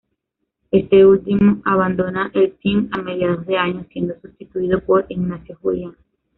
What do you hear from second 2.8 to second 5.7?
a mediados de año, siendo sustituido por Ignacio